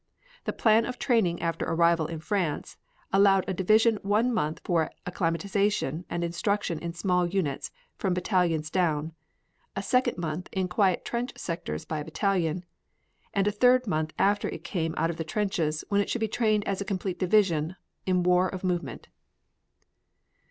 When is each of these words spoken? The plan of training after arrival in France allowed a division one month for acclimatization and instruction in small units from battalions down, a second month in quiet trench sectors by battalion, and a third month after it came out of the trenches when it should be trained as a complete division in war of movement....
The 0.45 0.51
plan 0.51 0.87
of 0.87 0.97
training 0.97 1.43
after 1.43 1.63
arrival 1.63 2.07
in 2.07 2.19
France 2.21 2.75
allowed 3.13 3.45
a 3.47 3.53
division 3.53 3.99
one 4.01 4.33
month 4.33 4.59
for 4.63 4.89
acclimatization 5.05 6.05
and 6.09 6.23
instruction 6.23 6.79
in 6.79 6.91
small 6.93 7.27
units 7.27 7.69
from 7.99 8.15
battalions 8.15 8.71
down, 8.71 9.13
a 9.75 9.83
second 9.83 10.17
month 10.17 10.49
in 10.53 10.67
quiet 10.67 11.05
trench 11.05 11.33
sectors 11.37 11.85
by 11.85 12.01
battalion, 12.01 12.65
and 13.35 13.45
a 13.45 13.51
third 13.51 13.85
month 13.85 14.11
after 14.17 14.49
it 14.49 14.63
came 14.63 14.95
out 14.97 15.11
of 15.11 15.17
the 15.17 15.23
trenches 15.23 15.83
when 15.89 16.01
it 16.01 16.09
should 16.09 16.17
be 16.19 16.27
trained 16.27 16.67
as 16.67 16.81
a 16.81 16.83
complete 16.83 17.19
division 17.19 17.75
in 18.07 18.23
war 18.23 18.49
of 18.49 18.63
movement.... 18.63 19.07